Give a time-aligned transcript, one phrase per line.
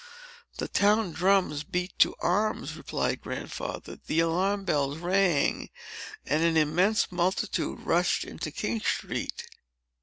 [0.57, 5.69] "The town drums beat to arms," replied Grandfather, "the alarm bells rang,
[6.25, 9.43] and an immense multitude rushed into King Street.